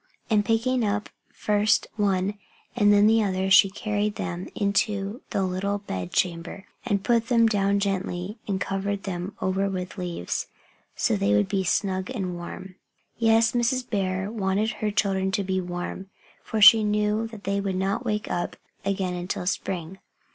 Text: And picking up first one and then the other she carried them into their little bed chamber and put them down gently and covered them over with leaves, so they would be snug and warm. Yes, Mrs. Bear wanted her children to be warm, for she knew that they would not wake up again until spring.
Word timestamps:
And 0.31 0.43
picking 0.43 0.83
up 0.83 1.09
first 1.31 1.85
one 1.95 2.33
and 2.75 2.91
then 2.91 3.05
the 3.05 3.21
other 3.23 3.51
she 3.51 3.69
carried 3.69 4.15
them 4.15 4.47
into 4.55 5.21
their 5.29 5.43
little 5.43 5.77
bed 5.77 6.11
chamber 6.11 6.65
and 6.83 7.03
put 7.03 7.27
them 7.27 7.45
down 7.45 7.79
gently 7.79 8.39
and 8.47 8.59
covered 8.59 9.03
them 9.03 9.35
over 9.43 9.69
with 9.69 9.99
leaves, 9.99 10.47
so 10.95 11.15
they 11.15 11.35
would 11.35 11.47
be 11.47 11.63
snug 11.63 12.09
and 12.09 12.33
warm. 12.33 12.77
Yes, 13.19 13.51
Mrs. 13.51 13.87
Bear 13.87 14.31
wanted 14.31 14.71
her 14.71 14.89
children 14.89 15.29
to 15.33 15.43
be 15.43 15.61
warm, 15.61 16.09
for 16.43 16.61
she 16.61 16.83
knew 16.83 17.27
that 17.27 17.43
they 17.43 17.61
would 17.61 17.75
not 17.75 18.03
wake 18.03 18.27
up 18.27 18.55
again 18.83 19.13
until 19.13 19.45
spring. 19.45 19.99